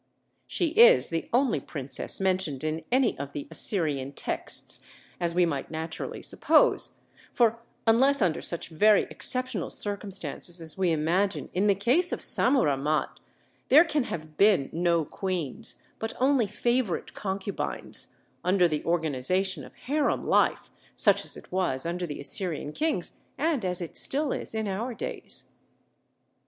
She 0.47 0.69
is 0.69 1.09
the 1.09 1.29
only 1.31 1.59
princess 1.59 2.19
mentioned 2.19 2.63
in 2.63 2.83
any 2.91 3.15
of 3.19 3.33
the 3.33 3.47
Assyrian 3.51 4.13
texts, 4.13 4.81
as 5.19 5.35
we 5.35 5.45
might 5.45 5.69
naturally 5.69 6.23
suppose; 6.23 6.95
for 7.31 7.59
unless 7.85 8.19
under 8.19 8.41
such 8.41 8.69
very 8.69 9.03
exceptional 9.11 9.69
circumstances 9.69 10.59
as 10.59 10.75
we 10.75 10.91
imagine 10.91 11.51
in 11.53 11.67
the 11.67 11.75
case 11.75 12.11
of 12.11 12.23
Sammuramat, 12.23 13.19
there 13.69 13.83
can 13.85 14.05
have 14.05 14.37
been 14.37 14.71
no 14.73 15.05
queens, 15.05 15.75
but 15.99 16.15
only 16.19 16.47
favorite 16.47 17.13
concubines, 17.13 18.07
under 18.43 18.67
the 18.67 18.83
organization 18.83 19.63
of 19.63 19.75
harem 19.75 20.23
life, 20.23 20.71
such 20.95 21.23
as 21.23 21.37
it 21.37 21.51
was 21.51 21.85
under 21.85 22.07
the 22.07 22.19
Assyrian 22.19 22.71
kings, 22.71 23.13
and 23.37 23.63
as 23.63 23.81
it 23.83 23.95
still 23.95 24.31
is 24.31 24.55
in 24.55 24.67
our 24.67 24.95
days. 24.95 25.51